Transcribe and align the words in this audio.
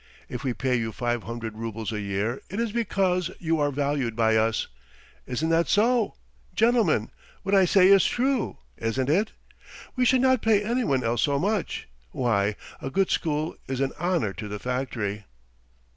If 0.27 0.43
we 0.43 0.55
pay 0.55 0.73
you 0.75 0.91
five 0.91 1.25
hundred 1.25 1.55
roubles 1.55 1.91
a 1.91 2.01
year 2.01 2.41
it 2.49 2.59
is 2.59 2.71
because 2.71 3.29
you 3.37 3.59
are 3.59 3.69
valued 3.71 4.15
by 4.15 4.35
us. 4.35 4.65
Isn't 5.27 5.49
that 5.49 5.67
so? 5.67 6.15
Gentlemen, 6.55 7.11
what 7.43 7.53
I 7.53 7.65
say 7.65 7.87
is 7.89 8.03
true, 8.03 8.57
isn't 8.77 9.09
it? 9.11 9.33
We 9.95 10.03
should 10.05 10.21
not 10.21 10.41
pay 10.41 10.63
anyone 10.63 11.03
else 11.03 11.21
so 11.21 11.37
much.... 11.37 11.87
Why, 12.13 12.55
a 12.81 12.89
good 12.89 13.11
school 13.11 13.55
is 13.67 13.79
an 13.79 13.91
honour 13.99 14.33
to 14.33 14.47
the 14.47 14.57
factory!" 14.57 15.25